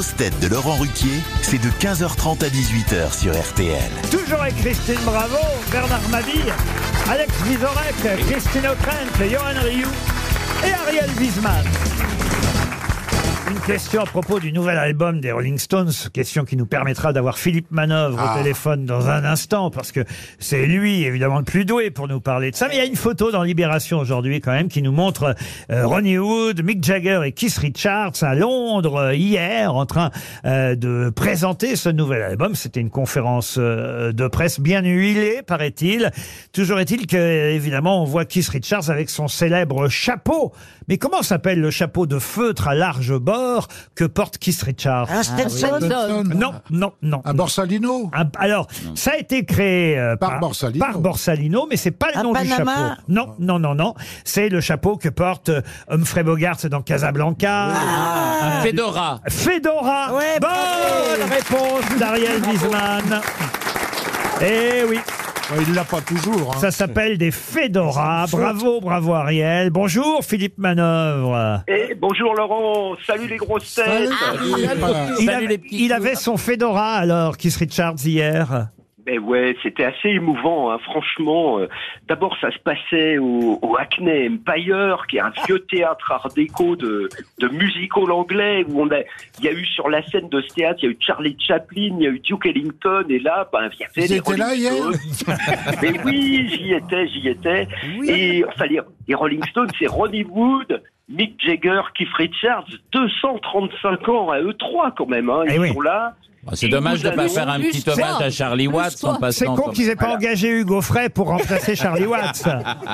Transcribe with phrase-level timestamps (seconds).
[0.00, 3.90] grosses têtes de Laurent Ruquier, c'est de 15h30 à 18h sur RTL.
[4.10, 5.36] Toujours avec Christine Bravo,
[5.70, 6.54] Bernard Mabille,
[7.10, 9.92] Alex Vizorek, Christine O'Krent, Johan Rioux
[10.66, 11.64] et Ariel Wiesman.
[13.50, 17.36] Une question à propos du nouvel album des Rolling Stones, question qui nous permettra d'avoir
[17.36, 20.04] Philippe Manœuvre au téléphone dans un instant, parce que
[20.38, 22.68] c'est lui, évidemment, le plus doué pour nous parler de ça.
[22.68, 25.34] Mais il y a une photo dans Libération aujourd'hui, quand même, qui nous montre
[25.72, 30.12] euh, Ronnie Wood, Mick Jagger et Keith Richards à Londres euh, hier, en train
[30.44, 32.54] euh, de présenter ce nouvel album.
[32.54, 36.12] C'était une conférence de presse bien huilée, paraît-il.
[36.52, 40.52] Toujours est-il que, évidemment, on voit Keith Richards avec son célèbre chapeau.
[40.86, 43.39] Mais comment s'appelle le chapeau de feutre à large bord
[43.94, 45.78] que porte Keith Richards Un Stetson.
[46.34, 47.22] Non, non, non.
[47.24, 50.84] Un Borsalino Un- alors, ça a été créé euh, Par Borsalino.
[50.84, 53.02] par Borsalino, mais c'est pas le Un nom du Panama chapeau.
[53.08, 53.94] Non, non, non, non.
[54.24, 57.68] C'est le chapeau que porte euh, Humphrey Bogart dans Casablanca.
[58.42, 59.20] Un Fedora.
[59.28, 60.14] Fedora.
[60.14, 63.20] Ouais, Bonne réponse d'Ariel Wiesman.
[64.42, 64.98] Eh oui,
[65.58, 66.52] Il l'a pas toujours.
[66.54, 66.58] hein.
[66.60, 68.26] ça s'appelle des Fedora.
[68.30, 69.70] Bravo, bravo Ariel.
[69.70, 71.62] Bonjour Philippe Manœuvre.
[71.66, 74.10] Eh, bonjour Laurent, salut les grosses têtes.
[74.78, 75.08] Voilà.
[75.18, 78.68] Il, Salut avait, les petits il avait son Fedora alors, Keith Richards hier.
[79.06, 81.58] Mais ouais, c'était assez émouvant, hein, franchement.
[81.58, 81.68] euh,
[82.08, 86.76] D'abord, ça se passait au, au Hackney Empire, qui est un vieux théâtre art déco
[86.76, 88.98] de, de musical anglais, où on a,
[89.38, 91.36] il y a eu sur la scène de ce théâtre, il y a eu Charlie
[91.40, 94.22] Chaplin, il y a eu Duke Ellington, et là, ben, il y avait les là
[94.48, 94.72] Rolling hier
[95.12, 95.36] Stones.
[95.82, 97.68] Mais oui, j'y étais, j'y étais.
[98.06, 104.30] Et enfin, les, les Rolling Stones, c'est Ronnie Wood, Mick Jagger, Keith Richards, 235 ans
[104.30, 105.30] à eux trois quand même.
[105.30, 105.72] Hein, Eh ils oui.
[105.72, 106.14] sont là.
[106.46, 107.92] Ah, C'est dommage de nous pas faire un petit toi.
[107.94, 109.54] hommage à Charlie Watts en C'est passant.
[109.56, 110.16] con qu'ils aient pas Voilà.
[110.16, 112.42] engagé Hugo Frey pour remplacer Charlie Watts.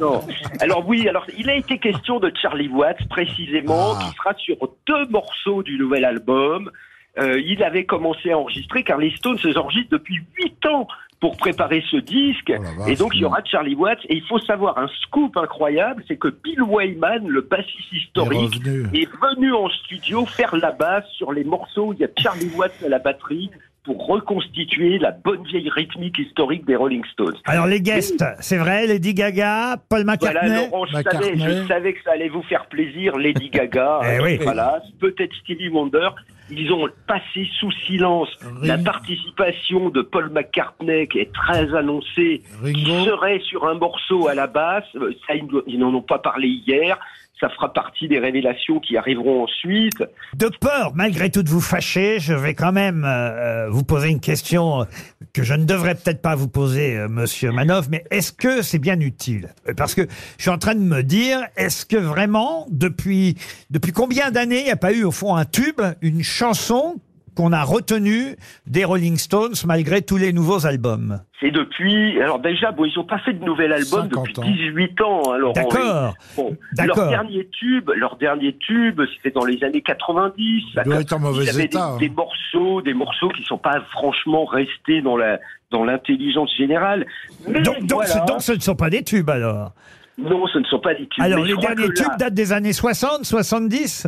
[0.00, 0.22] Non.
[0.60, 4.04] Alors oui, alors il a été question de Charlie Watts précisément, Ah.
[4.10, 6.70] qui sera sur deux morceaux du nouvel album.
[7.18, 10.86] Euh, il avait commencé à enregistrer car les Stones se enregistrent depuis huit ans
[11.20, 12.50] pour préparer ce disque.
[12.58, 14.00] Oh et donc il y aura Charlie Watts.
[14.08, 18.60] Et il faut savoir un scoop incroyable, c'est que Bill Wyman, le bassiste historique,
[18.92, 22.50] est venu en studio faire la basse sur les morceaux où il y a Charlie
[22.56, 23.50] Watts à la batterie
[23.84, 27.36] pour reconstituer la bonne vieille rythmique historique des Rolling Stones.
[27.46, 30.70] Alors les guests, c'est vrai, Lady Gaga, Paul Voilà, McCartney.
[30.70, 31.38] Laurent, je McCartney.
[31.40, 34.38] savais, je savais que ça allait vous faire plaisir, Lady Gaga, Eh euh, oui.
[34.40, 36.08] voilà, peut-être Stevie Wonder.
[36.50, 38.28] Ils ont passé sous silence
[38.62, 44.34] la participation de Paul McCartney, qui est très annoncé, qui serait sur un morceau à
[44.34, 44.84] la basse.
[44.96, 46.98] Euh, Ça, ils n'en ont pas parlé hier.
[47.42, 50.02] Ça fera partie des révélations qui arriveront ensuite.
[50.36, 54.20] De peur, malgré tout, de vous fâcher, je vais quand même euh, vous poser une
[54.20, 54.86] question
[55.32, 58.78] que je ne devrais peut-être pas vous poser, euh, Monsieur Manoff, mais est-ce que c'est
[58.78, 59.48] bien utile?
[59.76, 60.02] Parce que
[60.36, 63.36] je suis en train de me dire, est-ce que vraiment, depuis
[63.70, 67.00] depuis combien d'années, il n'y a pas eu au fond un tube, une chanson
[67.34, 72.20] qu'on a retenue des Rolling Stones malgré tous les nouveaux albums C'est depuis.
[72.20, 74.42] Alors déjà, bon, ils n'ont pas fait de nouvel album 50 depuis ans.
[74.44, 75.22] 18 ans.
[75.32, 75.52] hein, Laurent.
[75.54, 76.14] D'accord.
[76.36, 80.62] Bon, leur dernier tube, leur dernier tube, c'était dans les années 90.
[80.76, 81.96] Il doit être en mauvais Il y avait état, Des, hein.
[81.98, 85.38] des morceaux, des morceaux qui sont pas franchement restés dans la
[85.70, 87.06] dans l'intelligence générale.
[87.48, 88.10] Mais donc, donc, voilà.
[88.10, 89.72] ce, donc ce ne sont pas des tubes alors
[90.18, 91.24] non, ce ne sont pas des tubes.
[91.24, 94.06] Alors les derniers là, tubes datent des années 60, 70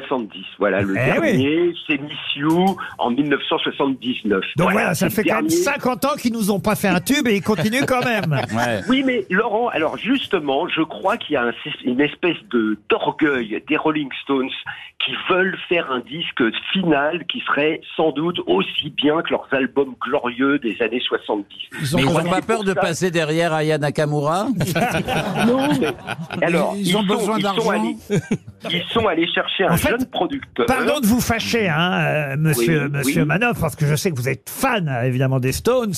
[0.00, 0.44] 70.
[0.58, 4.42] Voilà, le Eh dernier, c'est Miss You en 1979.
[4.56, 5.62] Donc voilà, ça fait quand même dernier.
[5.62, 8.40] 50 ans qu'ils nous ont pas fait un tube et ils continuent quand même.
[8.52, 8.80] Ouais.
[8.88, 11.52] Oui, mais Laurent, alors justement, je crois qu'il y a un-
[11.84, 14.50] une espèce de d'orgueil des Rolling Stones
[15.04, 16.42] qui veulent faire un disque
[16.72, 21.44] final qui serait sans doute aussi bien que leurs albums glorieux des années 70.
[21.80, 24.46] Ils ont Mais ils n'ont pas peur de passer derrière Aya Nakamura
[25.46, 27.82] Non, mais alors Ils ont besoin d'argent.
[28.70, 30.66] Ils sont allés chercher un En fait, jeune producteur.
[30.66, 33.26] Pardon de vous fâcher, hein, euh, monsieur, Oui, monsieur oui.
[33.28, 35.92] Manoff, parce que je sais que vous êtes fan, euh, évidemment, des Stones.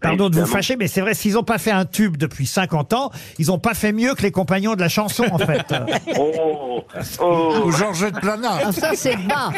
[0.00, 0.46] Pardon de vous Évidemment.
[0.46, 3.58] fâcher, mais c'est vrai, s'ils n'ont pas fait un tube depuis 50 ans, ils n'ont
[3.58, 5.64] pas fait mieux que les compagnons de la chanson, en fait.
[6.16, 6.84] Oh,
[7.20, 7.62] oh.
[7.66, 8.50] Ou Georgette Plana.
[8.66, 9.50] Ah, ça, c'est bas.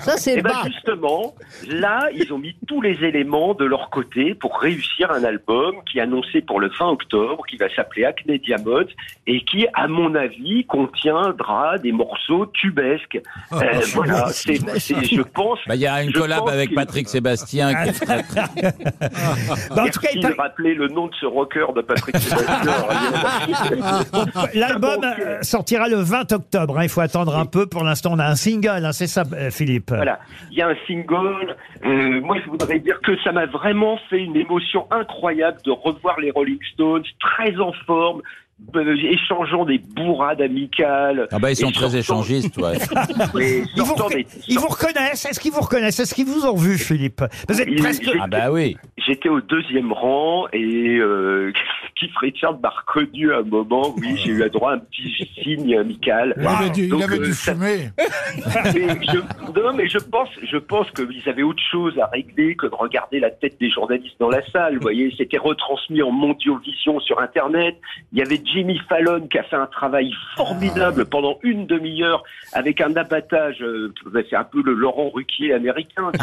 [0.00, 0.62] Ça, c'est Et ben bas.
[0.66, 1.34] justement,
[1.68, 5.98] là, ils ont mis tous les éléments de leur côté pour réussir un album qui
[5.98, 8.86] est annoncé pour le 20 octobre, qui va s'appeler Acne Diamond,
[9.26, 13.20] et qui, à mon avis, contiendra des morceaux tubesques.
[13.50, 15.58] Ah, Euh, voilà, c'est, c'est- je pense.
[15.66, 17.72] Bah, Il y a une collab avec qu'il- Patrick Sébastien.
[17.84, 18.42] Qui est très, très-
[19.74, 22.16] Bah, en tout cas, il de paraît- rappeler le nom de ce rocker de Patrick
[22.16, 22.56] Sébastien.
[24.54, 26.78] l'album Donc, euh, sortira le 20 octobre.
[26.78, 27.66] hein, il faut attendre un peu.
[27.66, 29.90] Pour l'instant, on a un single, hein, c'est ça, euh, Philippe?
[29.90, 30.18] Voilà,
[30.50, 31.56] il y a un single.
[31.84, 36.18] Euh, moi, je voudrais dire que ça m'a vraiment fait une émotion incroyable de revoir
[36.20, 38.22] les Rolling Stones très en forme,
[38.76, 41.28] euh, échangeant des bourrades amicales.
[41.32, 42.74] Ah bah ils sont très sortant- échangistes, ouais.
[43.76, 46.78] Ils vous, des- ils vous reconnaissent Est-ce qu'ils vous reconnaissent Est-ce qu'ils vous ont vu,
[46.78, 47.22] Philippe?
[47.48, 48.08] Vous êtes presque...
[48.20, 48.76] Ah bah oui.
[49.06, 51.52] J'étais au deuxième rang et euh,
[51.98, 53.94] Keith Richards m'a reconnu à un moment.
[53.98, 56.34] Oui, j'ai eu le droit à un petit signe amical.
[56.38, 57.90] Il avait dû, il Donc, avait euh, dû ça- fumer.
[58.74, 62.66] mais je, non, mais je pense, je pense qu'ils avaient autre chose à régler que
[62.66, 64.74] de regarder la tête des journalistes dans la salle.
[64.76, 67.76] Vous voyez, c'était retransmis en mondiovision sur Internet.
[68.12, 72.80] Il y avait Jimmy Fallon qui a fait un travail formidable pendant une demi-heure avec
[72.80, 73.62] un abattage.
[73.62, 73.92] euh,
[74.28, 76.10] c'est un peu le Laurent Ruquier américain.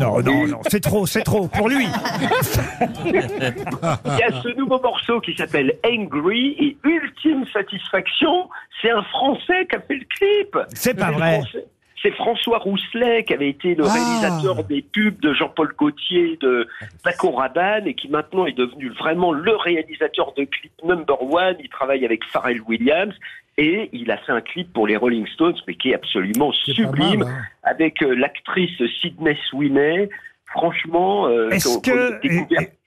[0.00, 1.86] Non, non, non, c'est trop, c'est trop pour lui.
[3.04, 8.48] Il y a ce nouveau morceau qui s'appelle Angry et ultime satisfaction,
[8.80, 10.58] c'est un Français qui a fait le clip.
[10.74, 11.40] C'est pas vrai.
[11.40, 11.66] Français.
[12.02, 13.92] C'est François Rousselet qui avait été le Ah.
[13.92, 16.66] réalisateur des pubs de Jean-Paul Gaultier, de
[17.04, 21.54] Paco Rabanne et qui maintenant est devenu vraiment le réalisateur de clip number one.
[21.60, 23.14] Il travaille avec Pharrell Williams
[23.56, 27.20] et il a fait un clip pour les Rolling Stones mais qui est absolument sublime
[27.20, 27.42] mal, hein.
[27.62, 30.08] avec euh, l'actrice Sydney Sweeney.
[30.46, 32.20] Franchement, euh, Est-ce que...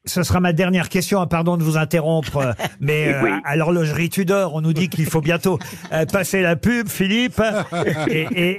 [0.05, 4.09] ce sera ma dernière question, hein, pardon de vous interrompre, euh, mais euh, à l'horlogerie
[4.09, 5.59] Tudor, on nous dit qu'il faut bientôt
[5.91, 7.41] euh, passer la pub, Philippe,
[8.09, 8.49] et, et,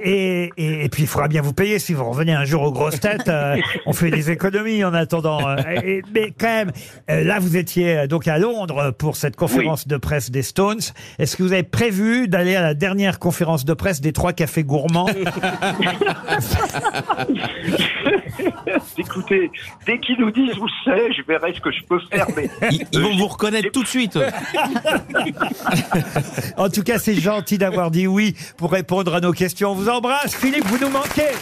[0.45, 2.73] et, et, et puis il faudra bien vous payer si vous revenez un jour aux
[2.73, 3.29] grosses têtes.
[3.29, 3.57] euh,
[3.87, 5.49] on fait des économies en attendant.
[5.49, 6.73] euh, et- mais quand même,
[7.11, 10.81] euh, là vous étiez euh, donc à Londres pour cette conférence de presse des Stones.
[11.19, 14.65] Est-ce que vous avez prévu d'aller à la dernière conférence de presse des trois cafés
[14.65, 15.07] gourmands
[18.99, 19.51] Écoutez,
[19.87, 22.27] dès qu'ils nous disent où c'est, je verrai ce que je peux faire.
[22.37, 24.19] Mais Ils, ils vont vous reconnaître tout de suite.
[26.57, 29.73] En tout cas, c'est gentil d'avoir dit oui pour répondre à nos questions.
[29.73, 31.33] On vous embrasse, Philippe, vous nous manquez.